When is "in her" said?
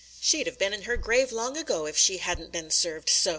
0.73-0.97